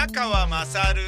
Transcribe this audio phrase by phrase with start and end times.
[0.00, 1.02] 宮川まさる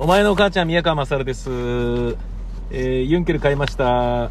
[0.00, 1.48] お前のお母ちゃん、宮川勝です。
[2.72, 4.28] えー、ユンケル買いました。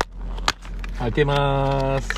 [1.00, 2.10] 開けます。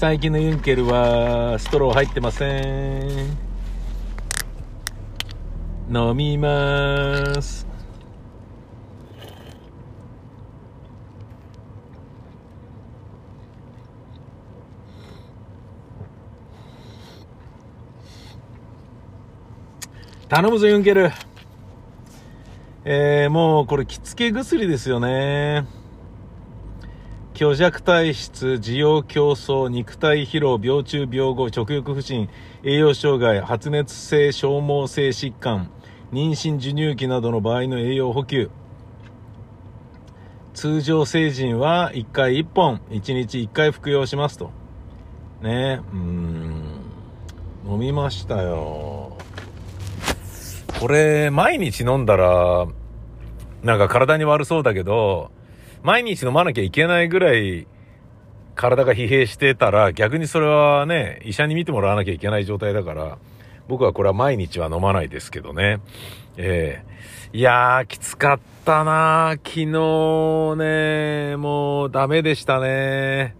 [0.00, 3.38] 最近のユンケルは、ストロー入ってません。
[5.88, 7.73] 飲みます。
[20.34, 21.12] 頼むぞ、ユンケル。
[22.84, 25.64] えー、もうこれ、着付け薬ですよね。
[27.34, 32.28] 虚弱体質、需要競争、肉体疲労、病中病後、食欲不振、
[32.64, 35.70] 栄養障害、発熱性消耗性疾患、
[36.12, 38.50] 妊娠授乳期などの場合の栄養補給。
[40.52, 44.50] 通常成人は1回1本、1日1回服用しますと。
[45.42, 46.64] ねうん、
[47.64, 49.16] 飲みましたよ。
[50.84, 52.66] これ、毎日飲んだら、
[53.62, 55.30] なんか体に悪そうだけど、
[55.82, 57.66] 毎日飲まなきゃいけないぐらい
[58.54, 63.16] 体が疲弊してたら、逆にそれはね、医者に見てもらわなきゃいけない状態だから、
[63.66, 65.80] 僕はこれは毎日は飲まないですけどね。
[66.36, 66.84] え
[67.32, 69.64] えいやー、きつかったな昨日
[70.58, 73.36] ね、もうダメでしたね。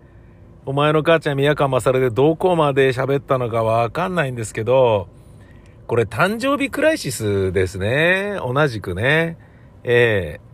[0.64, 5.08] お前の母ちゃん宮川勝でどこまで喋ったのかわかんないんですけど、
[5.86, 8.36] これ誕生日クライシスですね。
[8.42, 9.36] 同じくね。
[9.82, 10.44] ええ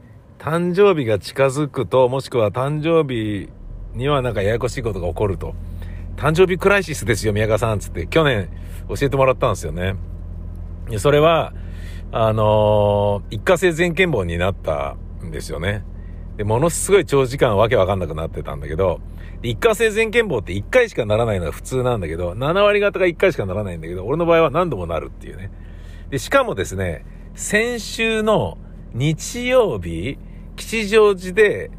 [0.41, 3.49] 誕生日が近づくと、もしくは誕生日
[3.95, 5.55] にはなんかややこしいことが起こると。
[6.17, 8.07] 誕生日クライシスですよ、宮川さん、つって。
[8.07, 8.49] 去年
[8.89, 9.97] 教えてもらったんですよね。
[10.97, 11.53] それは、
[12.11, 15.85] あのー一過性全健忘になったんですよね。
[16.39, 19.01] で、ものすごい長時間わけわかんなくなってたんだけど、
[19.43, 25.51] で一過性全健忘って1回しかならないのが普通なんだけど、7割方が1回しかならないんだけど、俺の場合は何度もなるっていうね。
[26.11, 28.59] で、しかもですね、先週の
[28.93, 30.19] 日曜日、
[30.57, 31.71] 吉祥寺で、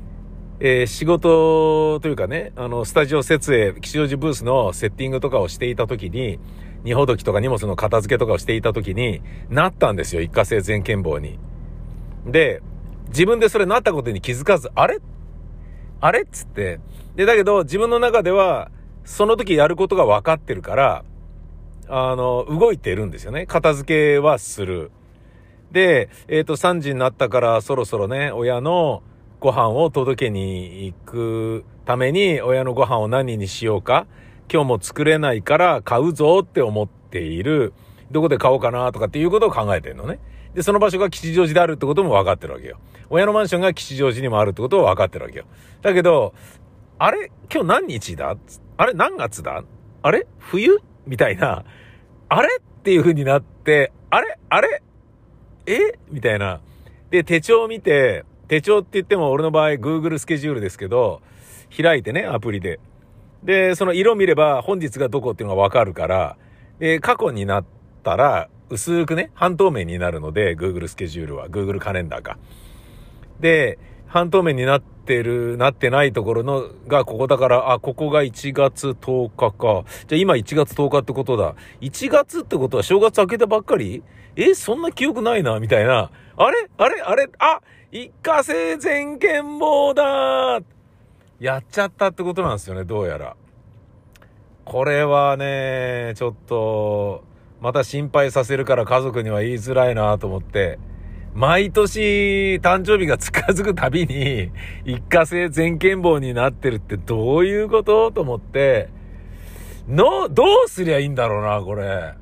[0.59, 6.39] えー仕事というかね、あの、スタジオ設営、吉祥寺ブースのセッティングとかをしていた時に、
[6.83, 11.37] 荷ほどきとか荷物の片付けとかをしていた時に、なったんですよ、一過性全健忘に。
[12.25, 12.61] で、
[13.09, 14.99] 自分でそれなったことに気づかず、あれ？
[15.99, 16.21] あれ？
[16.21, 16.79] っつって。
[17.15, 18.71] で、だけど自分の中では、
[19.03, 21.03] その時やることが分かってるから、
[21.87, 23.45] あの、動いてるんですよね。
[23.45, 24.91] 片付けはする。
[25.71, 29.03] で、えっ、と、3時になったからそろそろね、親の
[29.39, 34.07] ご飯を届けに行くために、親のご飯を何にしようか。
[34.51, 37.73] 今日も作れないから買うぞって思っている。
[38.11, 40.19] どこで買おうかなとかっていうことを考えてるのね。
[40.53, 42.77] で、その場所が吉祥寺であるってことも分かってるわけよ。
[43.09, 45.45] 親のマンションが吉祥寺にもあるってことを分かってるわけよ。
[45.81, 46.33] だけど、
[47.03, 48.37] あれ今日何日だ？
[48.77, 49.63] あれ何月だ？
[50.03, 50.77] あれ冬？
[51.07, 51.65] みたいな。
[52.29, 52.47] あれ？
[52.59, 54.37] っていう風になって、あれ？
[54.49, 54.83] あれ？
[55.65, 55.97] え？
[56.11, 56.61] みたいな。
[57.09, 61.23] で、手帳を見て、手帳って言っても俺の場合 Google スケジュールですけど、
[61.75, 62.79] 開いてね、アプリで。
[63.41, 66.37] で、その色見れば本日がどこっていうのがわかるから、
[66.77, 67.65] で、過去になっ
[68.03, 72.37] たら、薄くね、半透明になるので、Google スケジュールは、Google カレンダーか。
[73.39, 73.79] で、
[74.11, 79.85] 半透明になってる、なってないところのがここだから、あ、ここが1月10日か。
[80.07, 81.55] じゃあ今1月10日ってことだ。
[81.79, 84.03] 1月ってことは正月明けたばっかり？
[84.35, 86.11] え、そんな記憶ないな、みたいな。
[86.35, 86.69] あれ？
[86.77, 87.01] あれ？
[87.01, 87.29] あれ？
[87.39, 87.61] あ
[87.93, 90.61] 一過性全健忘だ
[91.39, 93.37] やっちゃったってことなんですよね、どうやら。
[94.65, 97.23] これはね、ちょっと、
[97.61, 100.79] また心配させるから家族には言いづらいなと思って、
[101.33, 104.51] 毎年誕生日が近づくたびに
[104.85, 108.11] 一過性全健忘になってるってどういうこと？
[108.11, 108.89] と思って、
[109.87, 112.15] の、どうすりゃいいんだろうな、これ。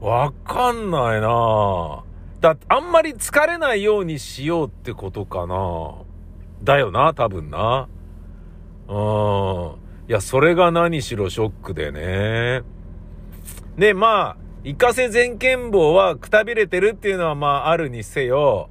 [0.00, 2.04] わかんないな
[2.40, 5.94] だあんまり疲れないようにしようってことかな
[6.62, 7.88] だよな、多分な。
[8.88, 9.76] うん。
[10.08, 12.62] いや、それが何しろショックでね。
[13.78, 18.70] で、まあ、一過性全健忘はくたびれてるっていうのはまああるにせよ、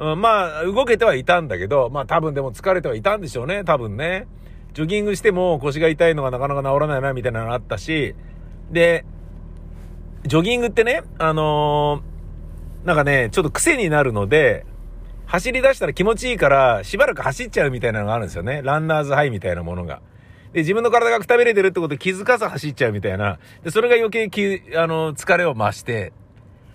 [0.00, 4.26] うん、まあ動けてはいたんだけど、まあ多分でも疲れてはいたんでしょうね、多分ね。
[4.72, 8.14] ジョギングしても腰が痛いのがなかなか治らないなみたいなのあったし、
[8.72, 9.04] で、
[10.26, 14.66] ジョギングってね、あのーなんかね、ちょっと癖になるので、
[15.26, 18.62] 走り出したら気持ちいいから、しばらく走っちゃうみたいなのがあるんですよね。
[18.62, 20.02] ランナーズハイみたいなものが。
[20.54, 23.38] で、自分の体がくたびれてるってこと気づかず走っちゃうみたいな。
[23.64, 26.12] で、それが余計き、あの、疲れを増して。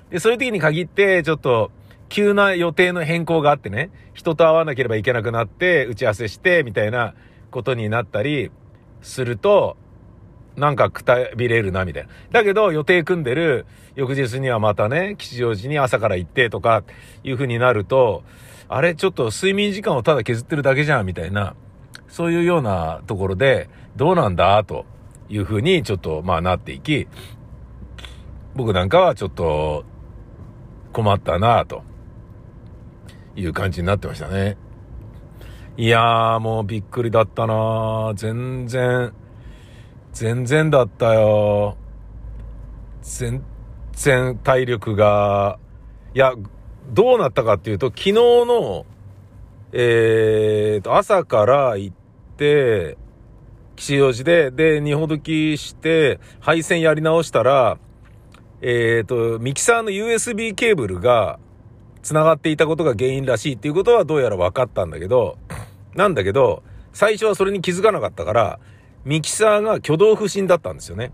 [0.09, 1.71] で、そういう時に限って、ちょっと、
[2.09, 7.13] 急な予定の変更があってね、人と会わなければいけなくなって、打ち合わせして、みたいな
[7.51, 8.51] ことになったり
[9.01, 9.77] すると、
[10.57, 12.09] なんかくたびれるな、みたいな。
[12.31, 13.65] だけど、予定組んでる
[13.95, 16.83] 翌日にはまたね、吉祥寺に朝から行ってとか、
[17.23, 18.23] いう風になると、
[18.67, 21.55] あれ、ちょっと睡眠時間をただ削ってるだけじゃん、みたいな、
[22.09, 24.85] そういうようなところで、どうなんだ、と
[25.29, 27.07] いう風にちょっと、まあなっていき、
[28.55, 29.85] 僕なんかはちょっと、
[30.91, 31.83] 困ったな、と
[33.35, 34.57] いう感じになってましたね。
[35.77, 39.13] いやー、もうびっくりだったな全然、
[40.11, 41.77] 全然だったよ。
[43.01, 43.43] 全
[43.93, 45.57] 然体力が、
[46.13, 46.33] いや、
[46.91, 48.85] どうなったかっていうと、昨日の、
[49.71, 51.98] えーと、朝から行って、
[53.75, 57.77] 吉祥寺で、で、二ほどきして、配線やり直したら、
[58.61, 61.39] えーと、ミキサーの USB ケーブルが
[62.01, 65.37] 繋がっていたことが原因らしいっていうことはどうやら分かったんだけど、
[65.95, 68.59] なんだけど、最初はそれに気づかなかったから、
[69.05, 71.11] ミキサーが挙動不審だったんですよね。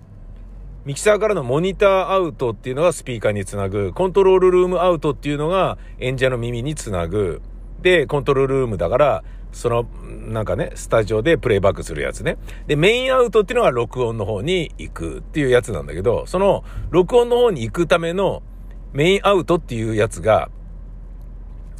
[0.85, 7.41] ミキサーからのモニターアウトっていうのがスピーカーにつなぐ、コントロールルームアウトっていうのが演者の耳につなぐ、
[7.81, 9.23] で、コントロールルームだから、
[9.55, 9.85] その、
[10.27, 12.37] なんかね、スタジオでプレイバックするやつね。
[12.67, 18.43] で、メインアウトっていうのが録音の方に行くっていうやつなんだけど、その録音の方に行くための
[18.91, 20.49] メインアウトっていうやつが、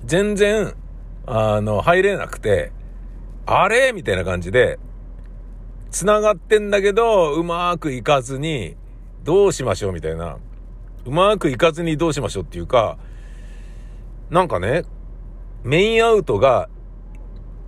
[0.06, 0.74] 全然、
[1.26, 2.72] あの、入れなくて、
[3.46, 3.92] あれ？
[3.92, 4.80] みたいな感じで、
[5.92, 8.78] 繋がってんだけど、うまくいかずに、
[9.26, 9.92] どうしましょう？
[9.92, 10.38] みたいな。
[11.06, 12.44] うまくいかずにどうしましょう？
[12.44, 12.98] っていうか、
[14.30, 14.84] なんかね、
[15.64, 16.70] メインアウトが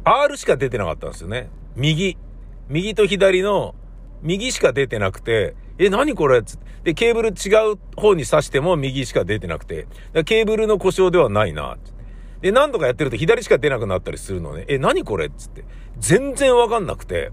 [0.07, 1.49] R しか出てなかったんですよね。
[1.75, 2.17] 右。
[2.69, 3.75] 右と左の
[4.21, 6.67] 右しか出てなくて、え、何これつって。
[6.83, 9.87] で、ケーブル違う方に挿しても右しか出てなくて、
[10.25, 11.77] ケーブルの故障ではないな。
[12.41, 14.65] で、何度かやってると左しか出なくなったりするのね。
[14.67, 15.65] え、何これつって。
[15.99, 17.31] 全然わかんなくて。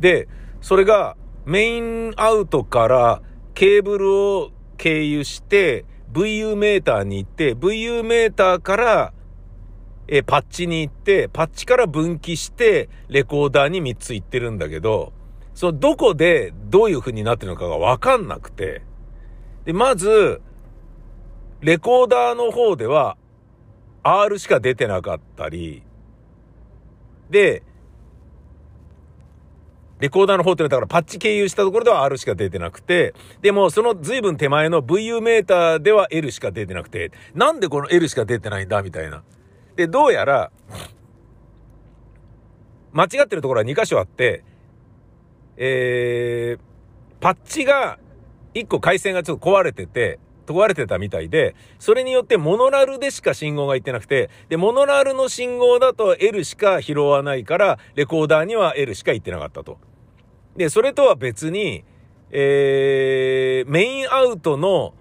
[0.00, 0.28] で、
[0.60, 3.22] それがメインアウトから
[3.54, 9.12] ケーブルを経由して VU メーターに行って、VU メーターから
[10.08, 15.12] えパッチに行って、パッチから分岐してレコーダーに3つ行ってるんだけど、
[15.54, 18.82] そのどこでどういう風になってるのかがわかんなくて。
[19.64, 20.40] で、まず、
[21.60, 23.16] レコーダーの方では
[24.02, 25.82] R しか出てなかったり、
[27.28, 27.62] で、
[29.98, 39.22] レコーダーの方ってのはだからパッチ経由したところでは R しか出てなくて、でもその随分手前の VU メーターでは L しか出てなくて、なんでこの L しか出てないんだみたいな。
[39.78, 40.50] で、どうやら、
[42.90, 44.42] 間違ってるところは2箇所あって、
[45.56, 46.60] えー、
[47.20, 48.00] パッチが
[48.54, 59.78] 1個回線がちょっと壊れてて、壊れてたみたいで、それによってモノラルでしか信号が行ってなくて、で、モノラルの信号だと L しか拾わないから、レコーダーには L しか行ってなかったと。
[60.56, 61.84] で、それとは別に、
[62.32, 64.94] えー、メインアウトの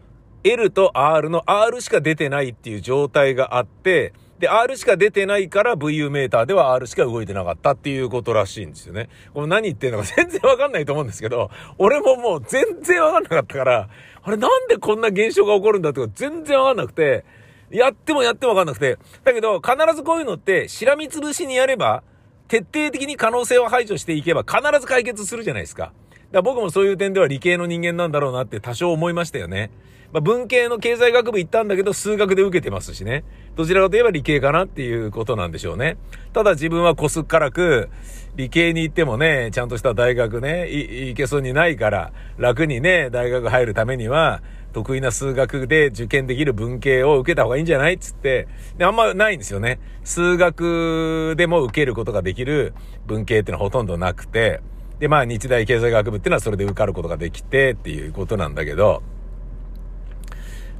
[0.44, 9.10] L と R の R しか出てないっていう状態があって、で、R しか出てないから VU メーターでは R しか動いてなかったっていうことらしいんですよね。
[9.34, 13.89] これ何言ってんのか 全然わかんないと思うんですけど、俺ももう全然わかんなかったから、
[14.22, 17.25] あれなんでこんな現象が起こるんだって全然わかんなくて、
[17.72, 22.03] やってもやってもわかんなくて、だけど必ずこういうのってしらみつぶしにやれば、
[22.48, 25.84] 徹底的に可能性を排除していけば必ず解決するじゃないですか。
[25.84, 25.94] だか
[26.32, 29.72] ら僕もそういう点では理系の人間なんだろうなって多少思いましたよね。
[30.13, 33.23] まあ、文系の経済学部行ったんだけど、数学で受けてますしね。
[33.55, 35.97] どちらかといえば理系かなっていうことなんでしょうね。
[36.33, 37.89] ただ自分はこすっからく、
[38.35, 44.41] 理系に行ってもね、ちゃんとした大学ね、行けそうにないから、楽にね、大学入るためには、
[44.73, 48.47] 得意な数学で受験できる文系を受けた方がいいんじゃないつって、
[48.77, 49.79] で、あんまないんですよね。
[50.03, 52.73] 数学でも受けることができる
[53.07, 54.61] 文系ってのはほとんどなくて、
[54.99, 59.01] で、まあ日大経済学部っていうのはそれで受かることができてっていうことなんだけど、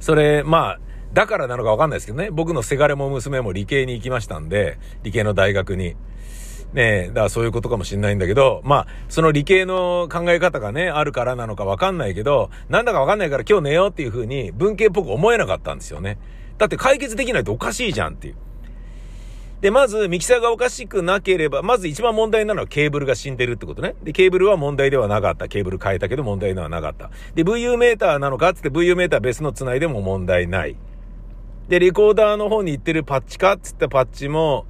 [0.00, 0.80] それ、まあ、
[1.12, 2.30] だからなのかわかんないですけどね。
[2.30, 5.96] 僕のせがれも娘も理系に行きましたんで、理系の大学に。
[6.74, 16.18] ねえ、だからそういうことかもしんないんだけど、まあ、その理系の考え方がね、あるからなのかわかんないけど、なんだかわかんないから今日寝ようっていう風に文系っぽく思えなかったんですよね。
[16.58, 18.34] だって解決できないとおかしいじゃんっていう。
[19.60, 23.96] で、まず、ミキサーがおかしくなければ、まず一番問題なのはケーブルが死んでるってことね。
[24.04, 25.48] で、ケーブルは問題ではなかった。
[25.48, 27.10] ケーブル変えたけど問題ではなかった。
[27.34, 30.76] で、VU メーターなのかつって VU メーター別の繋いでも問題ない。
[31.68, 34.64] で、レコーダーの方に行ってるパッチかつってパッチも、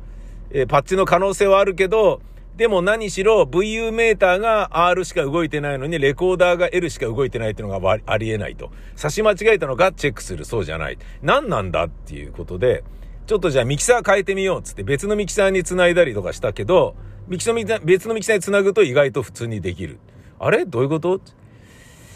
[0.50, 2.23] えー、パッチの可能性はあるけど、
[2.57, 8.71] でも何しろ VU メーターが R しか動いてないのに、レコーダーが L しか動いてないっていうのがありえないと。
[8.97, 10.47] 差し間違えたのかチェックする。
[10.47, 10.99] そうじゃない。
[11.23, 12.83] 何なんだっていうことで、
[13.28, 19.99] ちょっとじゃあミキサー変えてみようっつって別のミキサーに繋いだりとかしたけど、ミキサー、別のミキサーに繋ぐと意外と普通にできる。
[20.38, 20.64] あれ？
[20.64, 21.20] どういうこと？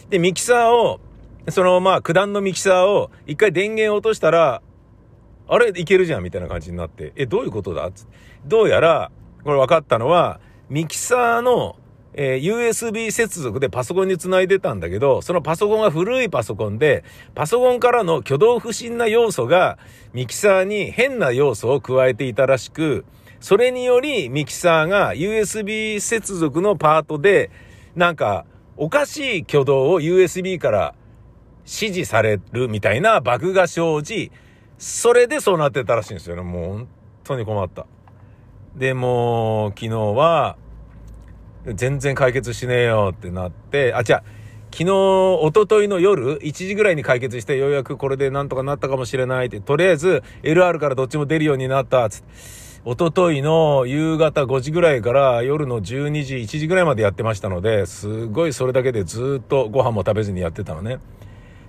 [0.09, 1.01] で、ミキサーを、
[1.51, 4.63] そのまあ、九段のミキサーを一回電源落としたら、
[5.49, 5.79] あれ？
[5.79, 7.91] いけるじゃんみたいな感じになって、え、どういうことだ？
[8.47, 9.13] どうやら、
[9.45, 10.41] これ分かったのは、
[10.71, 11.77] ミキサーの、
[12.15, 17.05] えー、USB 接続でパソコンにつないでたんだけど、そのパソコンが古いパソコンで、
[17.35, 19.79] パソコンからの挙動不審な要素が、
[20.13, 23.05] ミキサーに変な要素を加えていたらしく、
[23.41, 27.51] それによりミキサーが USB 接続のパートで、
[27.97, 28.45] なんか、
[28.77, 30.95] おかしい挙動を USB から
[31.61, 34.33] 指示されるみたいなバグが生じ、
[34.79, 36.43] それでそうなってたらしいんですよね。
[36.43, 36.89] もう本
[37.25, 37.87] 当に困った。
[38.77, 40.57] で、も、昨日は、
[41.67, 44.05] 全然解決しねえよってなって、あ、違う、
[44.71, 52.63] 昨日、おとといの夜、1時ぐらいに解決して、ようやくこれでなんとかなったかもしれないって、とりあえず、LR からどっちも出るようになった、つって。
[52.85, 60.99] おとといの夕方5時ぐらいから夜の12時、1時ぐらいまでやってましたので、すごいそれだけでずっとご飯も食べずにやってたのね。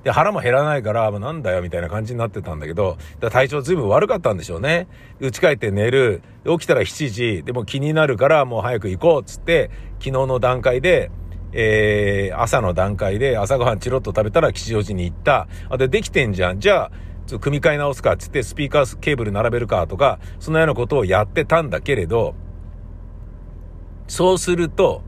[0.03, 2.97] で、腹も減らないから、もうなんだよみたいな感じになってたんだけど、
[3.31, 4.87] 体調随分悪かったんでしょうね。
[5.21, 6.21] 家帰って寝る。
[6.45, 7.43] 起きたら7時。
[7.43, 9.69] でも気になるからもう早く行こうっつって、
[9.99, 11.09] 昨日の段階で、
[11.53, 15.47] えー、朝の段階で朝ごはんチロッと食べたら吉祥寺に行った。
[15.69, 16.59] あ、で、できてんじゃん。
[16.59, 16.91] じゃあ、
[17.25, 22.35] ちょっと組み替え直すかつってスピーカーケーブル並べるかとか、そのようなことをやってたんだけれど、
[24.07, 25.01] そうすると、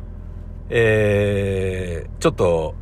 [0.70, 2.76] えー、ちょっと、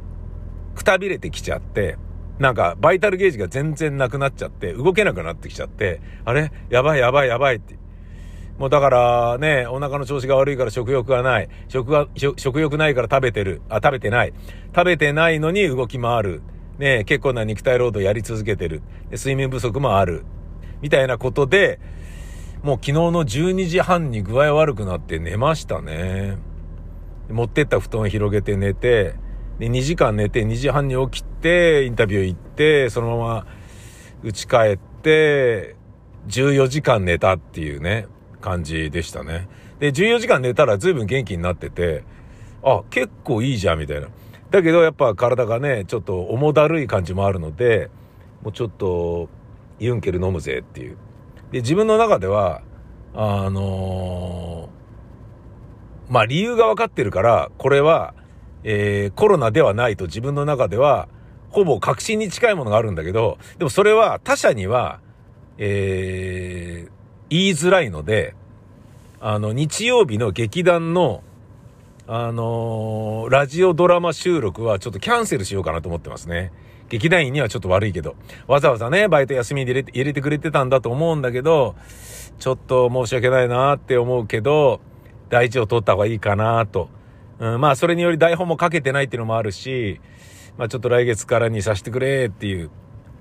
[0.75, 1.97] くたびれてきちゃって、
[2.39, 6.51] なんか、バイタルゲージが全然なくなっちゃって、動けなくなってきちゃって、あれ？
[6.69, 7.75] やばいやばいやばいって。
[8.57, 11.49] もうだからね、お腹の調子が悪いから食欲がない。
[11.67, 13.61] 食が、食欲ないから食べてる。
[13.69, 14.33] あ、食べてない。
[14.75, 16.41] 食べてないのに動き回る。
[16.77, 18.81] ね、結構な肉体労働やり続けてる。
[19.11, 20.25] 睡眠不足もある。
[20.81, 21.79] みたいなことで、
[22.63, 26.37] もう昨日の12時半に具合悪くなって寝ましたね。
[27.29, 29.15] 持ってった布団を広げて寝て、
[29.59, 33.47] で、2時間寝て2時半に起きて、インタビュー行って、そのまま
[34.23, 35.75] 家帰って、
[36.27, 38.07] 14時間寝たっていうね、
[38.41, 39.47] 感じでしたね。
[39.79, 42.03] で、14時間寝たら随分元気になってて、
[42.63, 44.07] あ、結構いいじゃん、みたいな。
[44.51, 47.89] だけどやっぱ体がね、ちょっと重だるい感じもあるので、
[48.41, 49.29] もうちょっと、
[49.79, 50.97] ユンケル飲むぜっていう。
[51.51, 52.61] で、自分の中では、
[53.13, 58.13] あのー、まあ理由が分かってるから、これは、
[58.63, 61.07] えー、コロナではないと自分の中では、
[61.49, 64.99] ほぼ確信に近いものがあるんだけど、でもそれは他者には、
[65.57, 66.91] えー、
[67.29, 68.35] 言いづらいので、
[69.19, 71.23] あの、日曜日の劇団の
[72.05, 76.51] あのー、ラジオドラマ収録はちょっとキャンセルしようかなと思ってますね。
[76.89, 78.17] 劇団員にはちょっと悪いけど。
[78.45, 81.75] わざわざね、バイト休みで入れて入れてくれてたんだと思うんだけど、
[82.39, 84.81] ちょっと申し訳ないなって思うけど、
[85.29, 86.89] 大事を取った方がいいかなと。
[87.39, 89.99] うん、まあ、それにより台本も書けてないっていうのもあるし、
[90.57, 92.69] まあ、ちょっと来月からにさせてくれっていう、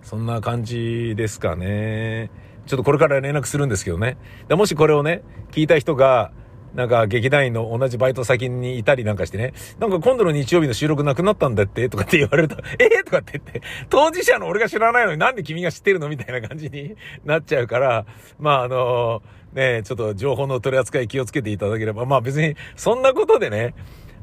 [0.03, 2.31] そんな感じですかね。
[2.67, 4.17] ちょっとこれから連絡するんですけどね。
[4.49, 6.33] でもしこれをね、聞いた人が、
[6.75, 18.07] なんか劇団員の同じバイト先にいたりなんかしてね、なんか今度の日曜日の収録なくなったんだってとかって言われると、え えー、とかって言って、当事者の俺が知らないのになんで君が知ってるのみたいな感じに なっちゃうから、
[18.39, 23.75] まああのね、ちょっと情報の取り扱い気をつけていただければ、まあ別にそんなことでね、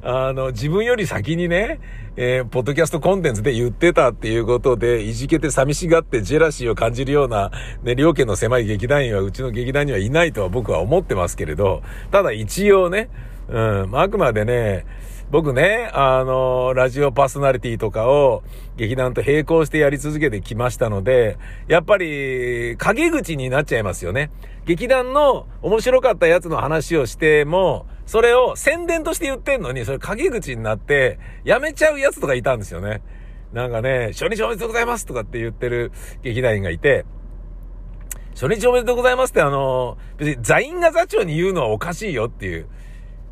[0.02, 1.80] あの、自分より先にね、
[2.16, 7.52] えー、ポッドキャストコンテンツで言ってたっていうことで、いじけて寂しがってジェラシーを感じるような、
[7.84, 13.10] ね、両家の狭い劇団員はうちの劇団にはいないとは僕は思ってますけれど、ただ一応ね、
[13.50, 14.86] うん、あくまでね、
[15.32, 18.42] 僕ね、あの、ラジオパーソナリティとかを
[18.78, 24.32] 劇団と並行してやり続けてきましたので、やっぱり、陰口になっちゃいますよね。
[24.66, 33.04] 劇団の面白かったやつの話をしても、それを宣伝として言ってんのに、それ陰口になって、やめちゃうやつとかいたんですよね。
[33.54, 35.92] なんかね、初日おめでとうございますとかって言ってる
[36.24, 37.06] 劇団員がいて、
[38.34, 42.68] 初日おめでとうございますってあの、別に座員が座長に言うのはおかしいよっていう。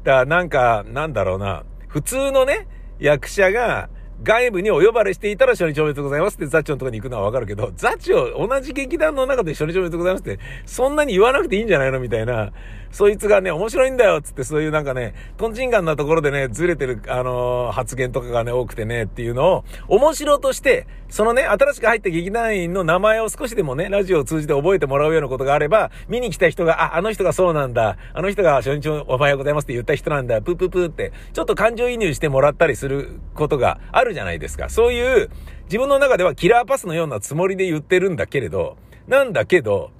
[0.03, 2.67] だからなんか、なんだろうな、普通のね、
[2.99, 3.89] 役者が、
[4.23, 12.51] 外部にお呼ばれしていたら初日おめでとうございますって座長のとこに行くのはわかるけど、座長、同じ劇団の中で初日おめでとうございますって、そんなに言わなくていいんじゃないのみたいな、
[12.91, 34.69] そいつがね、面白いんだよつってそういうなんかね、トンチンカンなところでね、ずれてる、あのー、発言とかがね、多くてね、っていうのを、面白として、そのね、新しく入った劇団員の名前を少しでもね、ラジオを通じて覚えてもらうようなことがあれば、見に来た人が、あ、あの人がそうなんだ、あの人が初日おはようございますって言った人なんだ、プープープーって、ちょっと感情移入してもらったりすることがあるるじゃないですか。
[34.69, 35.29] そういう、
[35.65, 39.91] 自分の中ではキラーパスのようなつもりで言ってるんだけれど、なんだけど、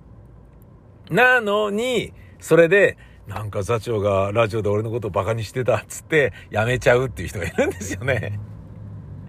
[1.10, 2.98] なのに、それで、
[3.28, 8.40] なんか座長がラジオで俺のことをバカにしてたっつってやめちゃうっていう人がいるんですよね。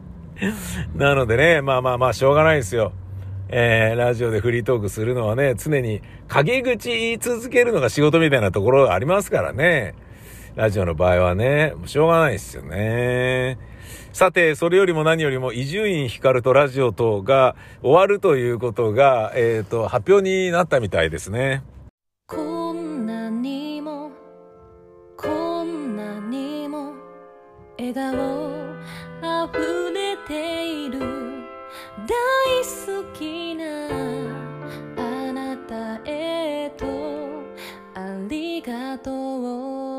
[0.95, 2.93] なのでね、まあまあまあしょうがないですよ。
[3.49, 9.95] えー、ラジオでフリートークするのはね、常に陰口言い続けるのが仕事みたいなところがありますからね。
[10.55, 13.59] ラジオの場合はね、もうしょうがないですよね。
[14.19, 21.63] さて、それよりも何よりも、伊集院光とラジオ等が終わるということが、えっ、ー、と、発表になったみたいですね。
[22.27, 24.11] こんなにも、
[25.17, 26.95] こんなにも、
[27.79, 28.13] 笑顔
[29.53, 32.19] 溢れている、大
[32.65, 33.87] 好きな
[34.97, 36.87] あなたへと、
[37.95, 39.98] ありがとう。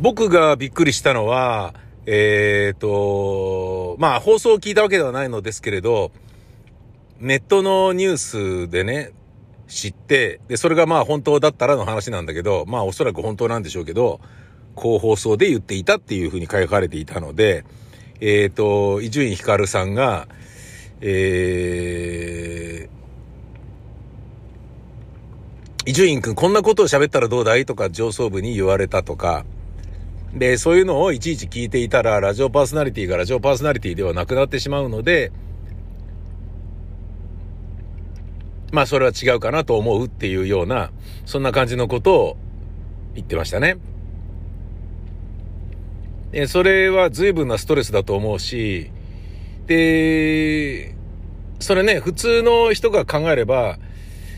[0.00, 1.74] 僕がびっくりしたのは、
[2.06, 6.10] えっ、ー、と、まあ放送を聞いたわけではないのですけれど、
[7.18, 9.12] ネットのニュースでね、
[9.68, 14.22] 知って、で、それがまあ本当だったらの話なんだけど、まあおそらく本当なんでしょうけど、
[14.74, 17.66] こう放送で言っていたっていうふうに書かれていたので、
[18.20, 20.28] えっ、ー、と、伊集院光さんが、
[21.02, 29.44] えー、伊集院くんこんなことを喋ったらどうだいとか上層部に言われたとか、
[30.34, 35.32] で、そういうのをいちいち聞いていたら、ラジオパーソナリティがラジオパーソナリティではなくなってしまうので、
[38.72, 40.92] まあそれは違うかなと思うっていうような、
[41.26, 42.36] そんな感じのことを
[43.14, 43.78] 言ってましたね。
[46.30, 48.92] で、それは随分なストレスだと思うし、
[49.66, 50.94] で、
[51.58, 53.78] それね、普通の人が考えれば、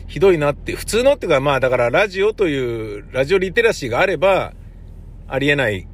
[0.09, 4.55] ひどいなって、普通のっていうかまあだからラジオという、ラジオリテラシーがあれば、
[5.33, 5.89] ありえない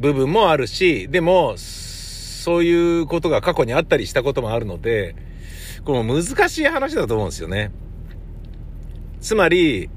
[0.00, 5.14] 部分もあるし、でも、そういうことが過去にあったりしたこともあるので、
[5.84, 7.70] この難しい話だと思うんですよね。
[9.20, 9.88] つまり、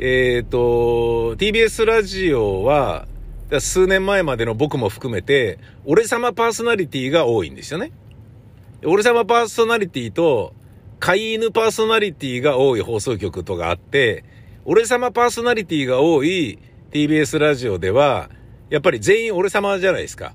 [0.00, 3.06] えっ、と、TBS ラジオは、
[3.60, 7.92] 数年前までの僕も含めて、俺様パーソナリティが多いんですよね。
[8.84, 10.52] 俺様パーソナリティと、
[10.98, 14.24] 飼い犬パーソナリティが多い放送局とかあって、
[14.64, 16.58] 俺様パーソナリティが多い
[16.92, 18.28] TBS ラジオでは、
[18.68, 20.34] やっぱり全員俺様じゃないですか。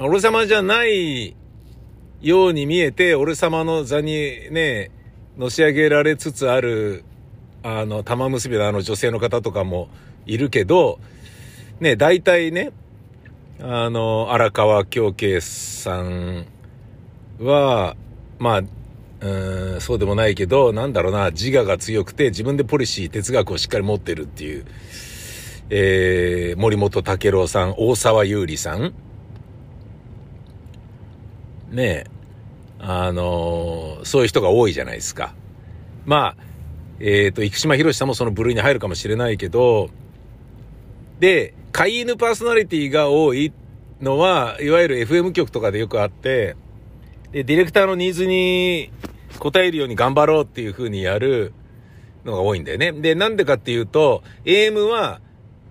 [0.00, 1.36] 俺様じゃない
[2.20, 4.90] ように見えて、俺様の座にね、
[5.38, 7.04] のし上げられつつある、
[7.62, 9.88] あの、玉結びのあの女性の方とかも
[10.26, 10.98] いるけど、
[11.78, 12.72] ね、大体ね、
[13.60, 16.46] あの、荒川京慶さん
[17.38, 17.94] は、
[18.40, 18.62] まあ、
[19.20, 24.64] うん、そうでもないけど、なんだろうな、自我が強くて自分でポリシー、哲学をしっかり持ってるっていう、
[25.72, 28.92] えー、森本武郎さん、大沢優里さん、
[31.70, 32.06] ねえ、
[32.80, 35.32] あのー、そういう人が多いじゃないですか。
[36.06, 36.36] まあ、
[36.98, 39.90] えっ、ー、と、生島博さんもその部類に入るかもしれないけど、
[41.20, 43.52] で、飼い犬パーソナリティが多い
[44.00, 46.56] のは、いわゆる FM 局とかでよくあって、
[47.30, 48.90] で、ディレクターのニーズに
[49.38, 51.52] 答えるように頑張ろうっていう風にやる
[52.24, 52.90] のが多いんだよね。
[52.90, 55.20] で、なんでかっていうと、AM は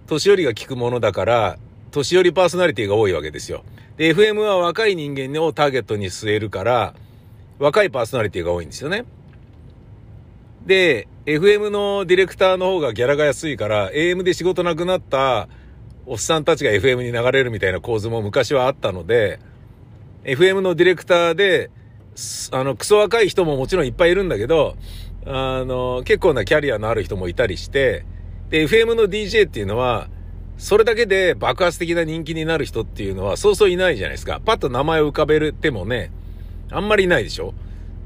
[0.10, 1.58] 年寄りが聞くものだから、
[1.92, 3.64] 年寄りパーソナリティが多いわけですよ。
[3.98, 6.96] で、FM は若い人間をターゲットに据えるから、
[7.60, 9.06] 若いパーソナリティが多いんですよね。
[10.66, 15.48] で、FM のディレクターの方がギャラが安いから、AM で仕事なくなった
[16.08, 19.40] おっさんたちが FM に流れるみたいな構図も昔はあったので、
[20.24, 21.70] FM のディレクターで、
[22.52, 24.76] あの、クソ若い人ももちろんいっぱいいるんだけど、
[25.26, 28.06] あの、結構なキャリアのある人もいたりして、
[28.50, 30.10] で、FM の DJ っていうのは、
[30.58, 34.42] それだけで爆発的な人気になる人っていうのはそうそういないじゃないですか。
[34.44, 36.12] パッと名前を浮かべるてもね、
[36.70, 37.54] あんまりいないでしょ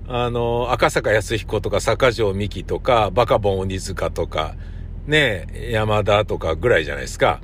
[0.07, 4.55] あの、赤坂康彦とか坂上美希とか、バカボン鬼塚とか、
[5.07, 7.41] ね山田とかぐらいじゃないですか。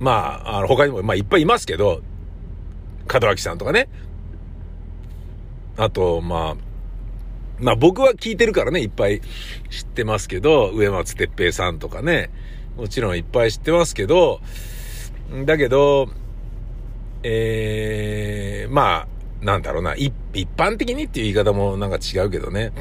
[0.00, 2.02] まあ、あの、他にも、まあいっぱいいますけど、
[3.12, 3.88] 門脇さんとかね。
[5.76, 6.69] あと、まあ、
[7.60, 9.20] まあ僕は聞いてるからね、いっぱい
[9.70, 12.30] 知ってますけど、上松哲平さんとかね、
[12.76, 14.40] もちろんいっぱい知ってますけど、
[15.44, 16.08] だけど、
[17.22, 19.06] ええー、ま
[19.42, 20.12] あ、なんだろうな、一
[20.56, 22.72] 般的にっていう言い方もなんか違うけどね。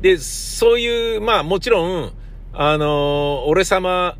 [0.00, 2.12] で、そういう、まあもちろん、
[2.52, 4.18] あのー、俺様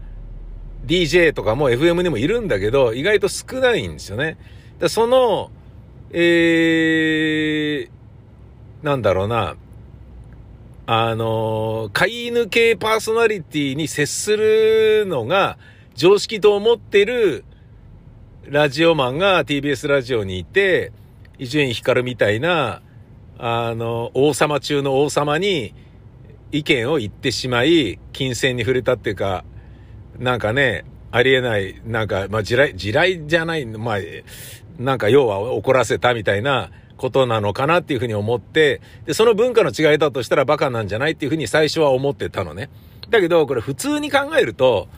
[0.86, 4.38] DJ とかも FM にもいるんだけど、意外と少ないんですよね。
[4.78, 5.50] でその、
[6.10, 7.90] えー、
[8.82, 9.56] なんだろうな、
[10.86, 15.56] あの、飼い犬系パーソナリティに接するのが
[15.94, 17.44] 常識と思ってる
[18.44, 20.92] ラジオマンが TBS ラジオにいて、
[21.38, 22.82] 伊集院光みたいな、
[23.38, 25.74] あの、王様中の王様に
[26.50, 29.44] 意見を言ってしまい、金銭に触れたっていうか、
[30.18, 33.98] なんかね、ありえない、なんか、まあ、地雷、地雷じゃない、まあ、
[34.78, 42.70] なんか要は怒らせたみたいなことなのかなっていうふうに思って、で、その文化の違いだとしたらバカなんじゃないっていうふうに最初は思ってたのね。
[43.10, 44.88] だけど、これ普通に考えると、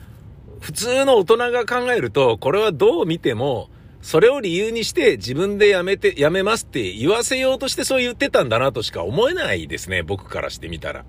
[0.60, 3.68] 普通の大人が考えると、これはどう見ても、
[4.00, 11.04] それを理由にして自分でやめて、やめますって言わせようとしてそう言ってたんだなとしか思えないですね、僕からしてみたら。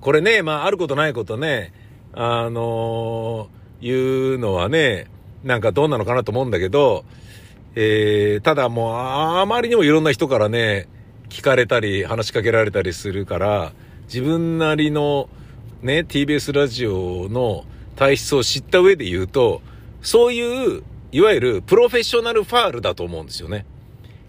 [0.00, 1.72] これね、まあ、あることないことね、
[2.14, 5.06] あのー、いうのはね、
[5.44, 7.04] なんかどうなのかなと思うんだけど、
[7.76, 10.88] えー、ただもう、あまりにもいろんな人からね、
[11.28, 13.72] 聞かれたり、話しかけられたりするから、
[14.04, 15.28] 自分なりの
[15.82, 17.64] ね、TBS ラジオの
[17.96, 19.62] 体質を知った上で言うと、
[20.02, 23.66] そういう、いわゆるプロフェッショナルファールだと思うんですよね。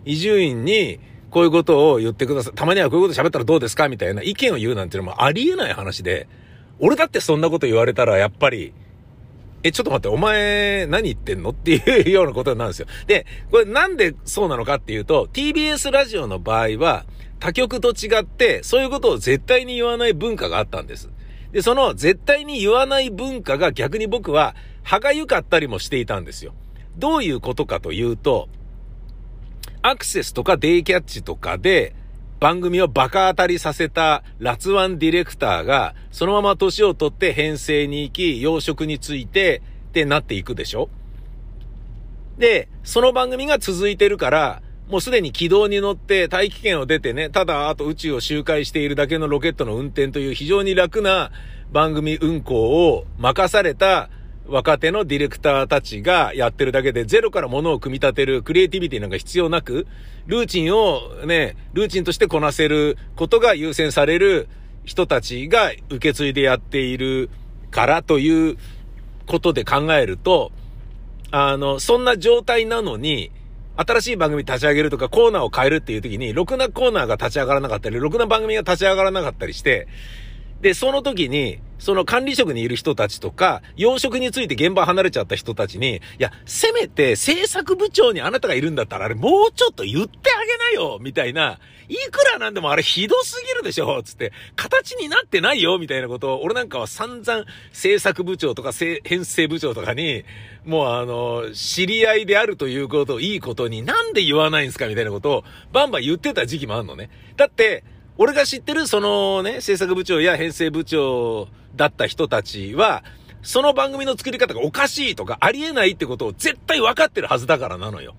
[0.05, 0.99] 伊集院に、
[1.31, 2.53] こういうことを言ってください。
[2.53, 6.27] たまにはこういうこと喋ったらどうですかみたいな意見を言うなんていうのもありえない話で、
[6.79, 8.73] 俺だってそんなこと言われたら、やっぱり、
[9.63, 12.87] え、ちょっと待って、お前、何言ってんのっていうようなことなんですよ。
[13.07, 17.05] で、これなんでそうなのかっていうと、TBS ラジオの場合は、
[17.39, 21.09] 他局と違って、そういうことを絶対に言わない文化があったんです。
[21.51, 26.53] で、その絶対に言わない文化が逆に僕は歯がゆかったりもしていたんですよ。
[26.97, 28.47] どういうことかというと、
[29.81, 31.95] アクセスとかデイキャッチとかで、
[32.41, 40.89] 番組をバカ当たりさせたラツワンディレクターが、そのまま年を取って編成に行き、養殖について、ってなっていくでしょ？
[42.39, 51.31] で、その番組が続いてるから、もうすでに軌道に乗って大気圏を出てね、ただあと宇宙を周回しているだけのロケットの運転という非常に楽な
[51.71, 52.55] 番組運行
[52.89, 54.09] を任された
[54.47, 59.87] 若手のディレクターたちがやってるだけで、ゼロからものを組み立てるクリエイティビティなんか必要なく、
[60.25, 64.49] ルーチンをね、ルーチンとしてこなせることが優先される
[64.83, 67.29] 人たちが受け継いでやっている
[67.69, 68.57] からという
[69.27, 70.51] ことで考えると、
[71.31, 73.31] あの、そんな状態なのに、
[73.77, 79.87] 新しい番組立ち上げるとかコーナーを変えるっていう時に、ろくなコーナーが立ち上がらなかったり、ろくな番組が立ち上がらなかったりして、
[80.61, 100.23] で、その時に、その管理職にいる人たちとか、養殖について現場離れちゃった人たちに、いや、せめて制作部長にあなたがいるんだったら、あれもうちょっと言ってあげなよみたいな、いくらなんでもあれひどすぎるでしょつって、形になってないよみたいなことを、俺なんかは散々制作部長とか編成部長とかに、
[100.63, 105.43] もうあの、知り合いであるということをいいことになんで言わないんですかみたいなことを
[105.73, 107.09] バンバン言ってた時期もあるのね。
[107.37, 107.83] だって、
[108.17, 113.03] 俺が知ってるそのね、制作部長や編成部長だった人たちは、
[113.41, 118.15] その番組の作り方がおかしいとかありえないってことを絶対分かってるはずだからなのよ。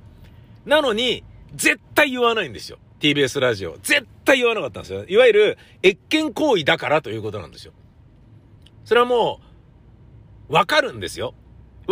[0.65, 1.25] なのに、
[1.55, 2.79] 絶対言わないんですよ。
[3.01, 3.77] TBS ラジオ。
[3.83, 5.05] 絶対言わなかったんですよ。
[5.07, 7.73] いわゆる、越権行為だからということなんですよ。
[8.85, 9.41] それはも
[10.49, 11.35] う、わかるんですよ。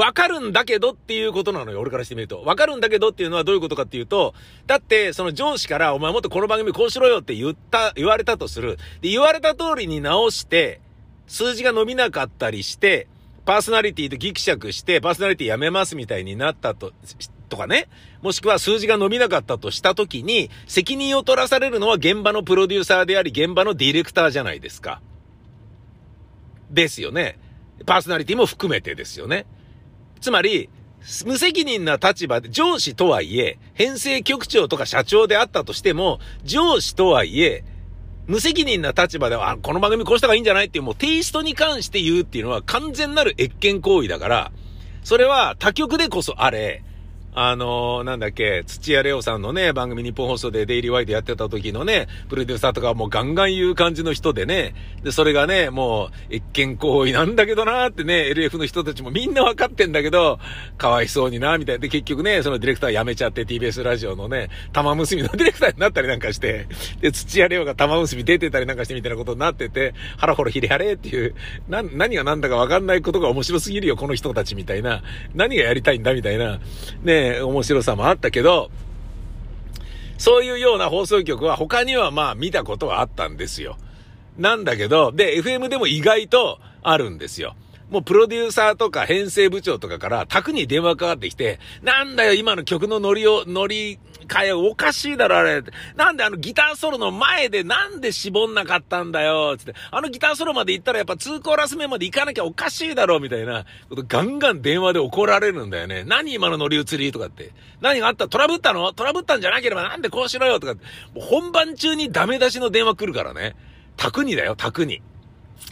[0.00, 2.40] わかるんだけどっていうことなのよ、俺からしてみると。
[2.42, 4.32] わかるんだけどっていうのはどういうことかっていうと、
[4.66, 8.78] だって、その上司から、お前もっとこの番組こうしろよって言った、言われたとする。
[9.02, 10.80] で、言われた通りに直して、
[11.26, 13.08] 数字が伸びなかったりして、
[13.44, 16.92] パーソナリティとギクシャクして、パーソナリティやめますみたいになったと、
[17.50, 17.88] とかね。
[18.22, 25.02] もしくは数字が伸びなかったとしたときに、責任を取らされるのは現場のプロデューサーであり、現場のディレクターじゃないですか。
[26.70, 27.38] ですよね。
[27.84, 29.44] パーソナリティも含めてですよね。
[30.20, 30.68] つまり、
[31.24, 37.64] 無責任な立場で、上司とはいえ、編成局長とか社長であったとしても、上司とはいえ、
[38.26, 44.52] 無責任な立場では、この番組こうした方がいいんじゃないっていう、もうテイストに関して言うっていうのは完全なる越権行為だから、
[45.02, 46.84] それは他局でこそあれ、
[47.32, 60.40] あのー、なんだっけ、土屋レオさんのね、番組日本放送でデイリーワイドやってた時のね、プロデューサーとかもうガンガン言う感じの人でね、で、それがね、もう、越見行為なんだけどなーってね、LF の人たちもみんなわかってんだけど、
[60.76, 61.82] かわいそうになー、みたいな。
[61.82, 66.66] で、結局ね、そのディレクター辞めちゃって TBS ラジオのね、玉結びのディレクターになったりなんかして、
[67.00, 71.36] で、土屋レオが玉結び出てたりなんかしてみたいなことになってて、腹ほろひれやれっていう、
[71.68, 75.02] な、何が何だかわかんないことが面白すぎるよ、この人たちみたいな。
[75.34, 76.58] 何がやりたいんだみたいな。
[77.04, 78.70] ね面白さもあったけど、
[80.18, 83.78] そういうような放送局は他にはまあ見たことはあったんですよ。
[84.36, 87.54] なんだけど、で、FM でも意外とあるんですよ。
[87.90, 93.98] もうプロデューサーとか編成部長とかから宅に電話かかってきて、なんだよ今の曲のノリを、ノリ
[94.32, 95.62] 変えおかしいだろあれ。
[95.96, 99.74] なんであのギターソロの前でなんで絞んなかったんだよつって。
[99.90, 106.04] あのギターソロまで行ったらやっぱ2コーラス目まで行かなきゃおかしいだろみたいなことガンガン電話で怒られるんだよね。
[106.06, 107.10] 何今の乗り移り？
[107.10, 107.50] とかって。
[107.80, 108.28] 何があった？
[108.28, 108.92] トラブったの？
[108.92, 110.60] トラブったんじゃなければなんでこうしろよ？
[110.60, 110.74] とか。
[110.74, 110.80] も
[111.16, 113.56] う本番中にダメ出しの電話来るからね。
[113.96, 115.02] 宅にだよ、宅に。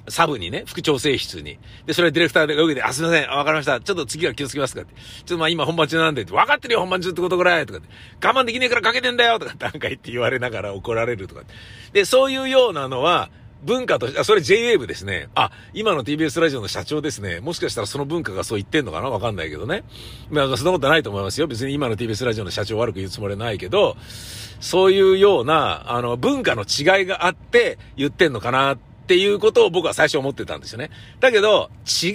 [0.09, 1.59] サブにね、副調整室に。
[1.87, 3.81] で、それディレクターが受けて、あ、すいません、わかりました。
[3.81, 4.94] ちょっと次は気をつけますかって。
[4.94, 7.88] ちょっとまあ今本番中なんで、分かってるよ、本番中ってことぐらいとかって。
[8.27, 11.42] 我慢できねえからかけてんだよとかってなんか言って言われながら怒られるとか。
[11.92, 15.31] で、そういうようなのは、文化として、あ、それ JWAVE ですね。
[15.35, 17.40] あ、今の TBS ラジオの社長ですね。
[17.40, 19.11] もしかしたらその文化がそう言ってんのかな？
[19.11, 19.83] わかんないけどね。
[20.31, 21.48] まあ、そんなことないと思いますよ。
[21.48, 23.96] 別に今の TBS ラジオの社長悪く言うつもりないけど、
[24.61, 30.90] そういうような、あの、文化の違いがあって言ってんのかなっっていうことを僕は最初思ってたんですよね。
[31.18, 32.12] だけど、違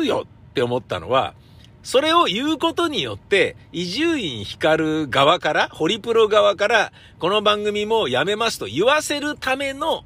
[0.00, 1.34] うよって思ったのは、
[1.82, 10.02] それを言うことによって、伊集院光側から、ホリプロ側から、この番組もやめますと言わせるための、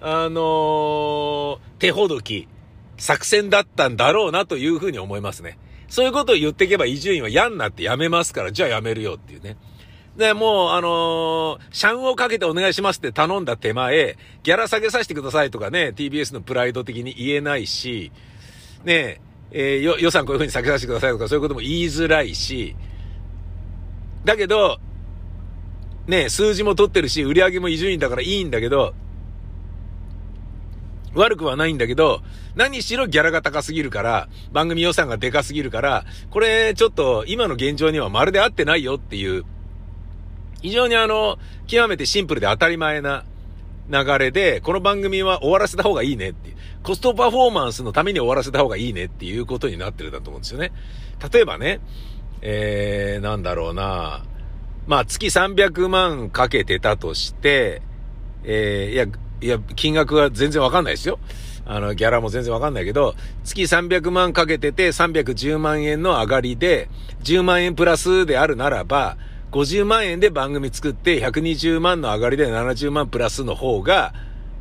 [0.00, 2.48] あのー、手ほどき、
[2.96, 5.58] 作戦だったんだろうなというふうに思いますね。
[5.88, 9.56] そういうことを言っていけば伊集院は嫌になってやめますから、じゃあやめるよっていうね。
[10.16, 18.12] で、もう、あのー、シャンをかけてお願いしますって頼んだ手前、ギャラ下げさせてくださいとかね、TBS のプライド的に言えないし、
[18.84, 22.76] ねえ、えー、予算こういう風に下げさせてくださいとかそういうことも言いづらいし、
[24.24, 24.78] だけど、
[26.06, 28.94] ね数字も取ってるし、売り上げも伊集院だからいいんだけど、
[31.14, 32.22] 悪くはないんだけど、
[32.54, 39.44] 何しろギャラが高すぎるから、番組予算がでかすぎるから、これちょっと今の現状にはまるで合ってないよっていう
[40.64, 43.26] 非常にあの、極めてシンプルで当たり前な
[43.90, 46.56] 流れで、この番組は終わらせた方がいいねっていう。
[46.82, 50.72] コストパフォーマンスのために終わらせた方がいいねっていうことになってるんだと思うんですよね。
[51.30, 51.80] 例えばね、
[52.40, 54.24] えー、なんだろうな。
[54.86, 57.82] まあ、月300万かけてたとして、
[58.44, 59.06] えー、いや、
[59.42, 61.18] いや、金額は全然わかんないですよ。
[61.66, 66.88] あの、ギャラも全然わかんないけど、月300万かけてて310万円の上がりで、
[67.22, 69.18] 10万円プラスであるならば、
[69.54, 74.12] 50万円で番組作って120万の上がりで70万プラスの方が、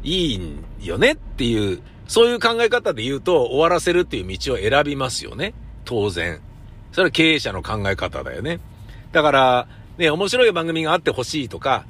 [0.04, 5.56] いいんよねっていう、そういう考え方で言うと終わらせるっていう道を選びますよね。
[5.84, 6.42] 当然。
[6.92, 8.60] それは経営者の考え方だよね。
[9.12, 11.86] だから、ね、面白い番組があってほしいとか、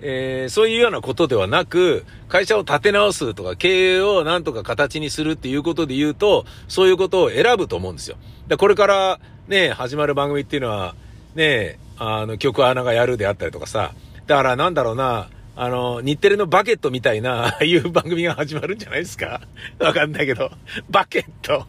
[0.00, 8.16] えー、そういうようなことではなく、会社を立て直すとか、経営をなんとか形にするっていうことで言うと、そういうことを選ぶと思うんですよ。
[8.48, 10.94] で、これからね、始まる番組っていうのは、
[11.34, 13.92] ね、あの、曲穴がやるであったりとかさ、
[14.26, 19.40] だからなんだろうな、あの、日テレのバケットみたいな、 ああいう番組が始まるんじゃないですか？
[19.78, 20.50] わかんないけど、
[20.90, 21.66] バケット。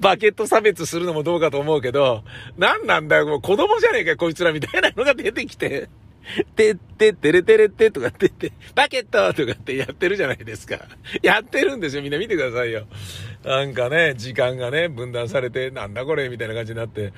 [0.00, 2.24] バケット差別するのもどうかと思うけど、
[2.56, 5.88] 何なんだよ、もう子供じゃねえかこいつらみたいなのが出てきて。
[6.56, 10.80] てっててれてれってとかって言って、バケットとかってやってるじゃないですか。
[11.22, 12.02] やってるんですよ。
[12.02, 12.86] みんな見てくださいよ。
[13.44, 17.12] なんかね、時間がね、分断されて、なんだこれみたいな感じになって。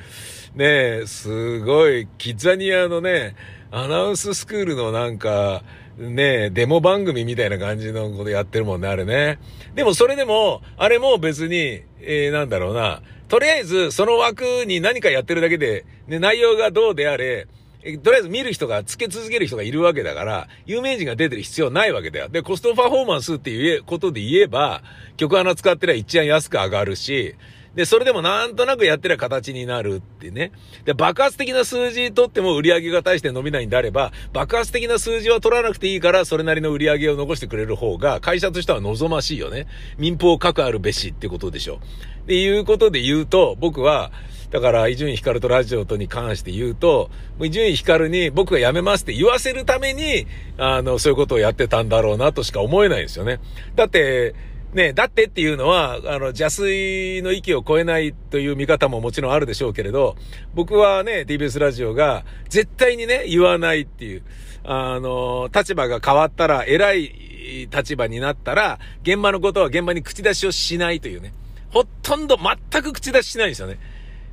[0.55, 3.37] ねえすごい、キッザニアのね、
[3.70, 5.62] アナウンススクールのなんか、
[5.99, 9.38] ねえデモ番組みたいな感じのことやってるもんね、あれね。
[9.75, 13.03] でもそれでも、あれも別に、えー、なんだろうな。
[13.29, 17.46] とりあえず、その枠に何かやってるだけで、ね、内容がどうであれ、
[17.80, 22.28] とりあえず見る人が、つけ続ける人がいるわけだから、有名人が出てる必要ないわけだよ。
[22.28, 24.82] で、コストパフォーマンスっていうことで言えば、
[25.16, 27.36] 曲穴使ってりゃ一番安く上がるし、
[27.74, 30.50] で、それでもなんとなくやってりゃ形になるってね。
[30.84, 39.68] で、爆発的な数字取っても売り上げが大して伸びないんであれば、爆発的な数字は取らなくていいから、それなりの売り上げを残してくれる方が、会社としては望ましいよね。
[39.98, 41.80] 民放各あるべしってことでしょ。
[42.24, 44.10] っていうことで言うと、僕は、
[44.50, 47.10] だから、伊集院光とラジオとに関して言うと、
[47.40, 50.26] 伊集院光に僕が辞めますって言わせるために、
[50.58, 53.40] あの、そういうことをやってたんだろうなとしか思えないですよね。
[53.76, 54.34] だって、
[54.74, 60.16] ね、だってっていうのは、あの、邪推の域を超えないという見方ももちろんあるでしょうけれど、
[60.54, 64.22] 僕はね、TBS ラジオが絶対にね、言わないっていう、
[64.64, 71.32] あの、立場が変わったら、偉い立場になったら、現場のことは現場に口出しをしないというね。
[71.70, 73.78] ほとんど全く口出ししないんですよね。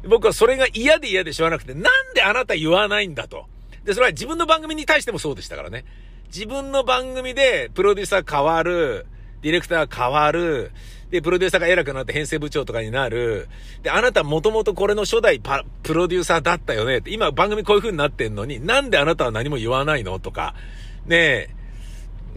[0.08, 3.46] 僕はそれが嫌で嫌でしょうがなくて、なんであなた言わないんだと。
[3.84, 5.86] で、それは自分の番組に対してもそうでしたからね。
[6.28, 9.06] 自分の番組でプロデューサー変わる、
[9.42, 10.72] ディレクター変わる。
[11.10, 13.48] で、プロデューサーが偉くなって編成部長とかになる。
[13.82, 17.12] で、あなたもともとこれの初代パプロデューサーだったよねって。
[17.12, 20.54] 今番組こういう風になってんのに、なんであなたは何も言わないのとか。
[21.06, 21.50] ねえ、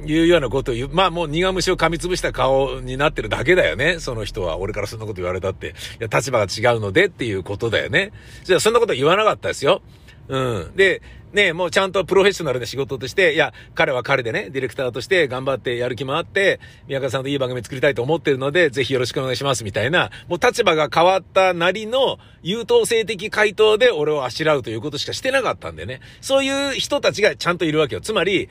[0.06, 0.88] いうようなことを言う。
[0.92, 3.98] まあもう苦虫を噛みつぶした顔になってるだけだよね。
[4.00, 4.58] その人は。
[4.58, 5.68] 俺からそんなこと言われたって。
[5.68, 8.12] いや、立場が違うのでっていうことだよね。
[8.44, 9.82] じゃあそんなこと言わなかったですよ。
[10.28, 10.72] うん。
[10.76, 16.58] で、ね、もうちゃんとプロフェッショナルな仕事として、いや、彼は彼でね、ディレクターとして頑張ってやる気もあって、
[16.88, 26.00] 宮川さんといい番組作りたいと思ってるので、ぜひよろしくお願いします、みたいな、もう立場が変わったなりの優等生的回答で俺をあしらうということしかしてなかったんでね。
[26.20, 28.00] そういう人たちがちゃんといるわけよ。
[28.00, 28.48] つまり、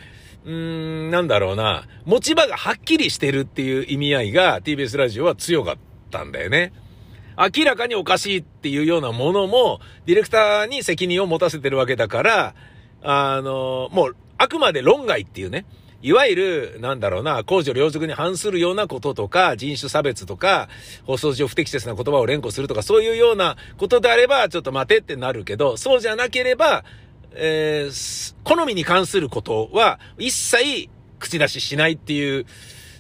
[0.50, 5.76] うーん、なんだろうな、持ち場がはっきりしてるっていう意味合いが TBS ラジオは強かっ
[6.10, 6.74] たんだよね。
[7.38, 12.56] 明らかにおかしいっていうようなものも、ディレクターに責任を持たせてるわけだから、
[13.04, 15.66] あの、もう、あくまで論外っていうね。
[16.02, 20.68] いわゆる、なんだろうな、公序良俗に反するようなこととか、人種差別とか、
[21.06, 26.84] 放送上不適切な言葉を連呼するとか、そういうようなことであれば、ちょっと待てってなるけど、そうじゃなければ、
[27.34, 30.90] えー、好みに関することは、一切
[31.20, 32.46] 口出ししないっていう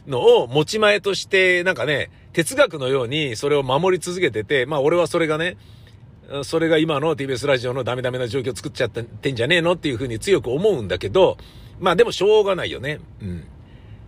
[0.07, 5.57] のを持ち前として、なんかね、哲学のようにそれを守り続けてて、まあ俺はそれがね、
[6.43, 11.37] それが今の TBS ラジオのダメダメな状況を作っちゃってんじゃねえのっていうふうに強く思うんだけど、
[11.79, 12.99] まあでもしょうがないよね。
[13.21, 13.43] うん。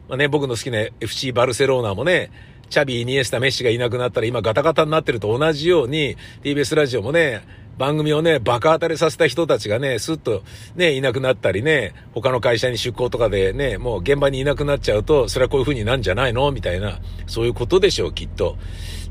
[0.07, 2.31] まあね、僕の好きな FC バルセローナもね、
[2.69, 7.41] チャビ、イニエスタ、メッシがいなくなったら今ガタガタになってると同じように、TBS ラジオもね、
[7.82, 10.44] 番組をね、バカ当たりさせた人たちがね、スッと
[10.76, 16.52] ね、いなくなったりね、他の会社に出向とかでね、もう現場にいなくなっちゃうと、それはこういう風になんじゃないの？
[16.52, 18.56] みたいな、そういうことでしょう、きっと。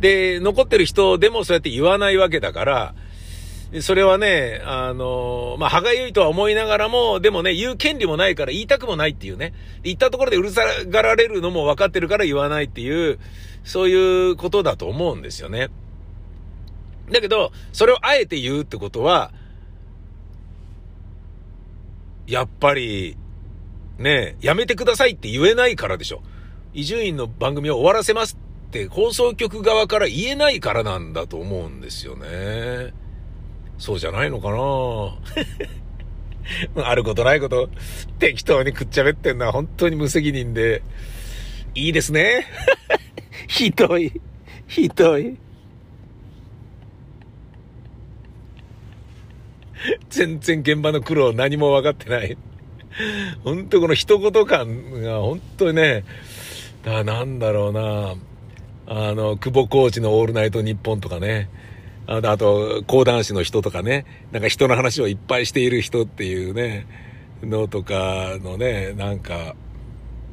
[0.00, 2.94] で、残ってる人でもそうやって言わないわけだから、
[3.80, 9.52] それはね、あの、まあ、歯がゆいとは思いながらも、でもね、言う権利もないから言いたくもないっていうね。
[9.82, 13.18] 言ったところでうるさがられるのも分かってるから言わないっていう、
[13.64, 15.70] そういうことだと思うんですよね。
[17.10, 19.32] だけど、それをあえて言うってことは、
[22.26, 23.16] やっぱり、
[23.98, 26.22] ねえやめてくださいって言えないからでしょ。
[26.72, 32.94] 伊集院の番組を終わらせますって放送局側から言えないからなんだと思うんですよね。
[33.78, 34.58] そうじゃないのかな
[36.84, 37.68] あることないこと
[38.18, 40.82] 適当にくっちゃべってんのは本当に無責任で、
[41.74, 42.46] いいですね。
[43.48, 44.12] ひどい。
[44.66, 45.36] ひどい。
[50.10, 52.36] 全然現場の苦労何も分かってない。
[53.44, 56.04] 本当この一言感が本当にね、
[56.84, 58.14] だなんだろうな、
[58.86, 61.48] あの、久保コーチのオールナイトニッポンとかね、
[62.06, 66.86] あと、講談師の人とかね、なんか人の話をいっぱいしている人っていうね、
[67.42, 69.54] のとかのね、なんか、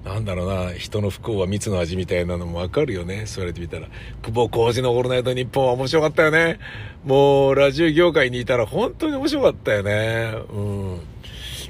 [0.07, 3.25] なんだろうな、人の不幸は蜜の味みたいなのもわかるよね。
[3.25, 3.87] そうやって見たら。
[4.21, 6.59] 久保浩二のオールナイトニッポンは面白かったよね。
[7.05, 10.33] もう、ラジオ業界にいたら本当に面白かったよね。
[10.53, 10.99] うん。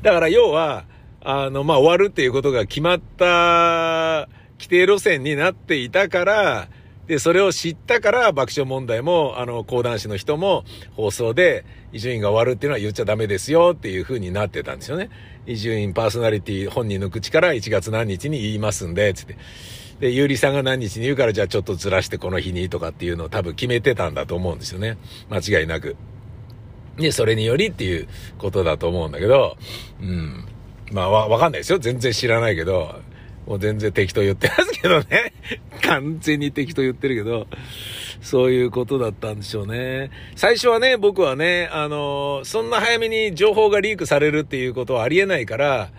[0.03, 0.85] だから要は、
[1.21, 4.29] あの、まあ、終わるっていうことが決まった
[4.59, 6.67] 規定路線になっていたから、
[7.07, 10.63] で、それを知ったから爆笑問題も、あの、講談師の人も
[10.95, 15.09] 放送で、伊集院が終わるっていうのは言っちゃダメですよっていう風になってたんですよね。
[15.47, 19.37] 伊集院パーソナリティ本人の口から1月何日に言いますんで、つって。
[20.01, 24.97] で、ゆうりさんが何日に言うからじゃあちょっとずらしてこの日にとかっていうのを多分決めてたんだと思うんですよね。
[25.29, 25.95] 間違いなく。
[26.97, 29.57] で、それによりっていうことだと思うんだけど、
[30.01, 30.45] うん。
[30.91, 31.79] まあわ、わかんないですよ。
[31.79, 32.99] 全然知らないけど、
[33.47, 35.33] もう全然適当言ってますけどね。
[35.81, 37.47] 完全に適当言ってるけど、
[38.21, 40.11] そういうことだったんでしょうね。
[40.35, 45.91] 最初はね、僕はね、あの、そんな早めに情報がリークされるっていうことはありえないから、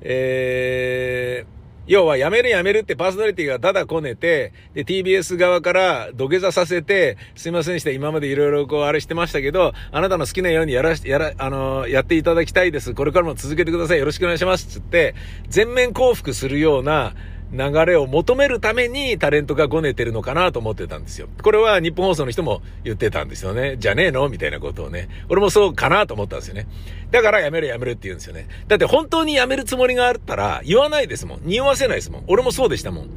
[0.00, 12.94] えー、要は、やめるやめるってパーソナリティがただこねて、で、TBS 側から土下座させて、すいませんでした、今までいろいろこう、あれしてましたけど、あなたの好きなようにやらし、やら、あの、やっていただきたいです。
[12.94, 13.98] これからも続けてください。
[13.98, 14.66] よろしくお願いします。
[14.66, 15.14] つって、
[15.48, 17.14] 全面降伏するような、
[17.54, 21.28] 流れを求めるためにタレントがごねてるのかなと思ってたんですよ。
[21.42, 23.76] これは日本放送の人も言ってたんですよね。
[23.78, 25.08] じゃねえのみたいなことをね。
[25.28, 26.66] 俺もそうかなと思ったんですよね。
[27.12, 28.48] だからやめるやめるって言うんですよね。
[28.66, 31.40] だって本当にやめるつもりがあったら言わないですもん。
[31.44, 32.24] 匂わせないですもん。
[32.26, 33.08] 俺もそうでしたもん。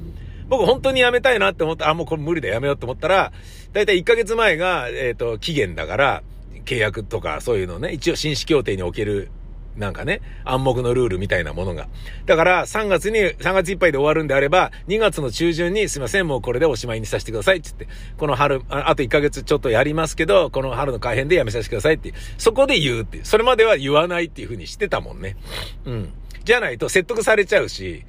[0.49, 3.33] 僕本当にやめたいなって思った、あ、もうこれ無理だやめようと思ったら、
[3.73, 6.23] だいたい1ヶ月前が、えっ、ー、と、期限だから、
[6.65, 9.29] 契約とかそういうのね、一応紳士協定における
[9.77, 11.87] なんかね、暗黙のルールみたいなものが。
[12.25, 23.25] だから3月に、3月いっぱいで終わるんであれば、2月の中旬にすいません、もうこれでおしまいにさせてくださいって言って、この春、あと1ヶ月ちょっとやりますけど、この春の改編でやめさせてくださいってそこで言うってう。
[23.25, 25.37] それまでは言わないっていう風にしてたもんね。
[25.85, 26.13] うん。
[26.43, 28.05] じゃないと説得されちゃうし、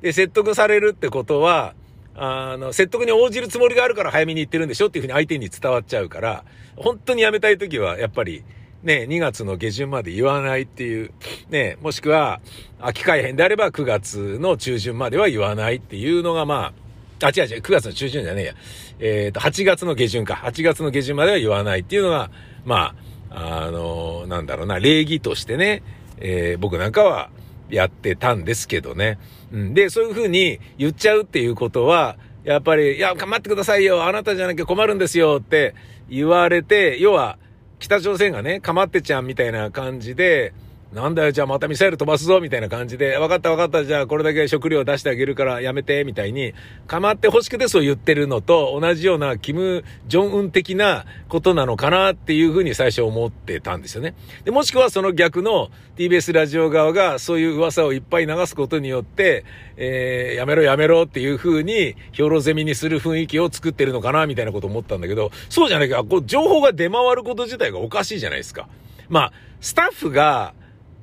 [0.00, 1.74] で、説得されるってことは、
[2.14, 6.44] あの、説得に応じるつもりがあるから早めに言ってるんでしょっていう風に相手に伝わっちゃうから、
[6.76, 8.44] 本当にやめたい時は、やっぱり、
[8.82, 11.12] ね、2月の下旬まで言わないっていう、
[11.50, 12.40] ね、もしくは、
[12.80, 16.72] 秋改編であれば9月の中旬までは言わないっていうのが、ま
[17.20, 18.54] あ、あ、違う違う、9月の中旬じゃねえや。
[18.98, 20.34] えっ、ー、と、8月の下旬か。
[20.34, 22.30] 8月の下旬までは言わないっていうのが、
[22.64, 22.94] ま
[23.30, 25.82] あ、あのー、なんだろうな、礼儀としてね、
[26.18, 27.30] えー、僕なんかは
[27.70, 29.18] やってたんですけどね。
[29.52, 29.74] うん。
[29.74, 34.04] で、そういうふうに言っちゃうっていうことは、やっぱり、いや、頑張ってくださいよ。
[34.04, 35.74] あなたじゃなきゃ困るんですよって
[36.08, 37.38] 言われて、要は、
[37.82, 40.52] 北朝鮮がね、かまってちゃんみたいな感じで、
[40.92, 46.52] なんだよ、じゃあまたミサイル飛ばすぞ、みたいな感じで、分かった分かった、じゃあこれだけ食料出してあげるからやめて、みたいに、
[46.86, 54.14] かまって欲しくてそう言ってるのと同じようなキム・ジョンウン的なことなのかなっていうふうに最初思ってたんですよね。
[54.44, 59.46] で、もしくはその逆の TBS ラジオ側がそういう噂をいっぱい流すことによって、
[59.78, 68.68] えー、やめろやめろっていうふうに、兵糧攻めにする雰囲気を作ってるのかな、みたいなこと思ったんだけど、そうじゃないか、こう、情報が出回ること自体がおかしいじゃないですか。
[69.08, 69.32] まあ、
[69.62, 70.54] スタッフが、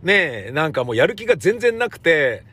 [0.04, 2.44] ねえ、なんかもうやる気が全然なくて、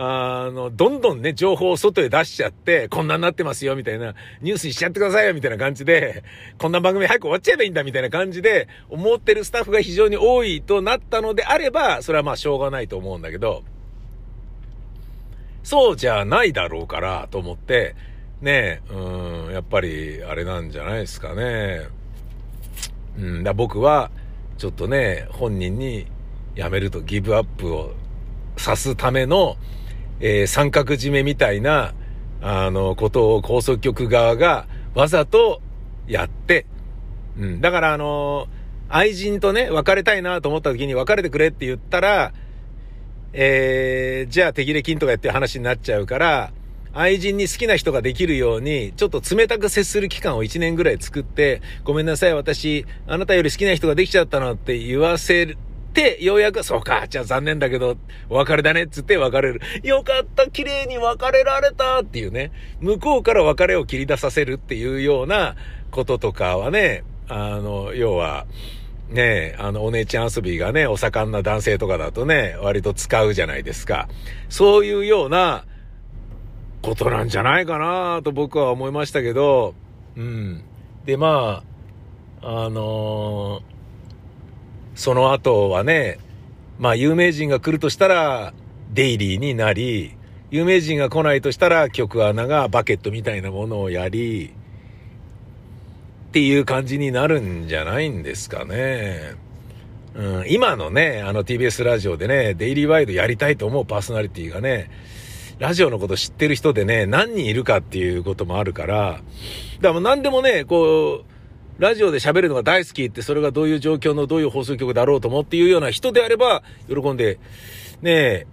[0.00, 6.22] あの、どんどんね、情報を外へ出しちゃって、こんなになってますよ、みたいな、ニュースにしちゃってくださいよ、みたいな感じで、
[6.56, 13.64] こんな番組早く終わっちゃえばいいんだ、みたいな感じで、思ってるスタッフが非常に多いとなったのであれば、それはまあしょうがないと思うんだけど、
[15.64, 17.96] そうじゃないだろうから、と思って、
[18.40, 21.88] ねえ、うん、やっぱり、あれなんじゃないですかね。
[23.18, 24.12] うん、だ僕は、
[24.58, 26.06] ちょっとね、本人に、
[26.58, 27.92] やめるとギブアップを
[28.56, 29.56] さすための、
[30.18, 31.94] えー、三角締めみたいな、
[32.42, 35.62] あの、ことを高速局側がわざと
[36.08, 36.66] やって、
[37.38, 37.60] うん。
[37.60, 38.48] だからあの
[38.88, 42.32] 愛人とね、別れたいなと思った時に別れてくれって言ったら、
[43.32, 46.52] えー、じゃあ手切れ金とかやって話になっちゃうから、
[46.92, 55.56] 愛人に好きな人ができるように、ちょっと冷たく接する期間を1年ぐらい作って、ごめんなさい、私、あなたより好きな人ができちゃったのって言わせ
[55.92, 57.96] て、ようやく、そうか、じゃあ残念だけど、
[58.28, 59.60] お別れだねっつって別れる。
[59.82, 65.56] よかった、綺麗に別れられたっていうね、向こうから別れを切り出させるっていうような
[65.90, 68.46] こととかはね、あの、要は、
[69.10, 74.08] ねあの、お姉ちゃん遊びがね、お盛んな男性とかだとね、割と使うじゃないですか。
[74.48, 75.64] そういうような
[76.82, 79.74] ことなんじゃないかなと僕は思いましたけど、
[80.16, 80.62] うん。
[81.04, 81.62] で、ま
[82.42, 83.77] あ、あのー
[84.98, 86.18] その後はね、
[86.80, 88.52] まあ有名人が来るとしたら、
[88.92, 90.16] デイリーになり、
[90.50, 99.36] 有名人が来ないとしたら曲穴がバケットみたいなものをやり、っていう感じになるんじゃないんですかね。
[100.16, 104.90] うん、今のね、あの TBS ラジオでね、デイリーワイドやりたいと思うパーソナリティがね、
[105.60, 109.22] ラジオのこと知ってる人でね、何人いるかっていうこともあるから、だか
[109.80, 111.37] らもう何でもね、こう、
[111.78, 117.38] ラジオで喋るのが大好きって、それがどういう状況のどういう放送局だろうと思っていうような人であれば、喜んで、
[118.02, 118.46] ねえ、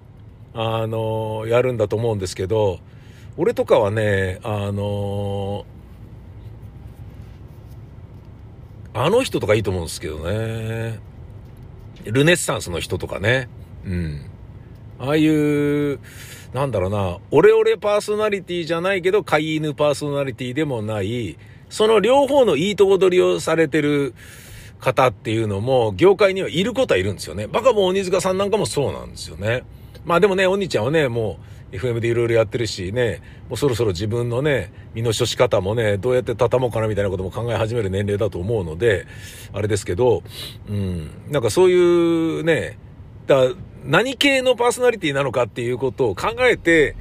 [0.53, 2.79] あの、やるんだと思うんですけど、
[3.35, 5.65] 俺とかはね、あの、
[8.93, 10.99] あの人とかいいと思うんですけどね。
[12.05, 13.49] ルネッサンスの人とかね。
[13.85, 14.21] うん。
[14.99, 15.99] ああいう、
[16.53, 21.37] なんだろうな、オレオレパーソナリティじゃないけど、飼い犬パーソナリティでもない、
[21.69, 24.13] その両方のいいとこ取りをされてる
[24.79, 27.47] 方っていうのも、業界にはいることはいるんですよね。
[27.47, 29.63] バカも鬼塚さんなんかもそうなんですよね。
[30.05, 31.39] まあでもね、鬼ちゃんはね、も
[31.71, 39.07] う、FM でいろいろやってるしね、もうそろそろ自分のね、身の処し方もね、どうやって畳もうかなみたいなことも考え始める年齢だと思うので、
[39.53, 40.23] あれですけど、
[40.69, 42.77] うん、なんかそういうね、
[43.27, 43.51] だ
[43.83, 46.95] 何系のパーソナリティなのかっていうことを考えて、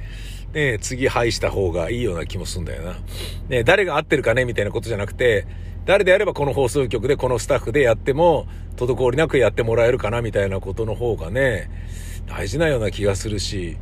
[0.55, 2.95] ね、次配した方がいいような気もすんだよな。
[3.49, 5.45] ね、誰が合ってるかねみたいなことじゃなくて、
[5.85, 8.47] 誰であればこの放送局でこのスタッフでやっても、
[8.77, 11.69] 滞りなくやってもらえるかなみたいなことの方がね、
[12.25, 13.77] 大事なような気がするし、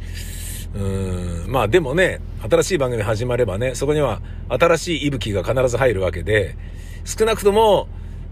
[0.74, 2.20] うーん、まあでもね、
[2.50, 6.56] 新しい番組始まればね、そこには新しい息吹が必ず入るわけで、
[7.06, 7.88] 少なくとも、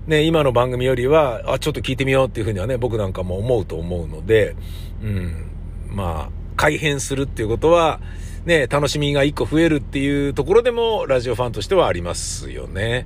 [0.07, 4.55] ね、今の番組よりは、あ、ちょっと聞いてみようっていうふうにはね、僕なんかも思うと思うので、
[5.03, 5.51] うん、
[5.87, 8.01] まあ、改変するっていうことは、
[8.45, 13.05] ね、楽しみが一個増えるっていうところでも、ラジオファンとしてはありますよね。